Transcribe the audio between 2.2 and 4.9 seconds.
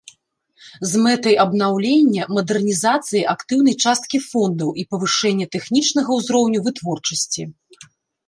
мадэрнізацыі актыўнай часткі фондаў і